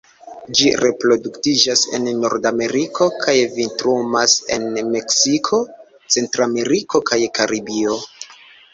[0.59, 5.63] Ĝi reproduktiĝas en Nordameriko kaj vintrumas en Meksiko,
[6.19, 8.05] Centrameriko kaj Karibio.